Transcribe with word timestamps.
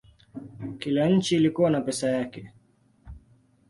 Kila 0.79 1.09
nchi 1.09 1.35
ilikuwa 1.35 1.69
na 1.69 1.81
pesa 1.81 2.09
yake. 2.09 2.53